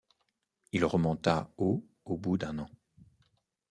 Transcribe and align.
Il 0.71 0.83
remonta 0.83 1.53
au 1.59 1.85
au 2.05 2.17
bout 2.17 2.35
d’un 2.35 2.57
an. 2.57 2.69